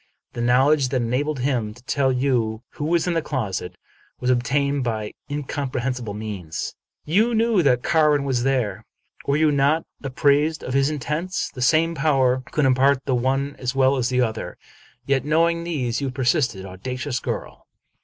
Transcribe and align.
The 0.33 0.41
knowledge 0.41 0.89
that 0.89 1.01
enabled 1.03 1.41
him 1.41 1.75
to 1.75 1.83
tell 1.83 2.11
you 2.11 2.63
who 2.69 2.85
was 2.85 3.05
in 3.05 3.13
the 3.13 3.21
closet 3.21 3.77
was 4.19 4.31
obtained 4.31 4.83
by 4.83 5.13
incomprehensible 5.29 6.15
means." 6.15 6.73
You 7.15 7.35
knew 7.35 7.61
that 7.61 7.83
Carwin 7.83 8.23
was 8.23 8.41
there. 8.41 8.83
Were 9.27 9.37
you 9.37 9.51
not 9.51 9.85
ap 10.03 10.15
prised 10.15 10.63
of 10.63 10.73
his 10.73 10.89
intents? 10.89 11.51
The 11.51 11.61
same 11.61 11.93
power 11.93 12.41
CQuld 12.47 12.65
impart 12.65 13.05
the 13.05 13.13
one 13.13 13.55
as 13.59 13.75
well 13.75 13.95
as 13.95 14.09
the 14.09 14.21
other. 14.21 14.57
Yet, 15.05 15.23
knowing 15.23 15.63
these, 15.63 16.01
you 16.01 16.09
persisted. 16.09 16.65
Audacious 16.65 17.19
girl 17.19 17.67